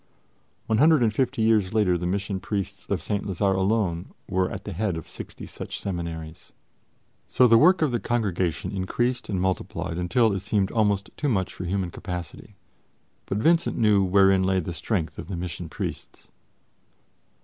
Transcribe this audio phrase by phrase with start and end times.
[0.65, 3.23] One hundred and fifty years later the Mission Priests of St.
[3.23, 6.53] Lazare alone were at the head of sixty such seminaries.
[7.27, 11.53] So the work of the Congregation increased and multiplied until it seemed almost too much
[11.53, 12.55] for human capacity.
[13.27, 16.29] But Vincent knew wherein lay the strength of the Mission Priests.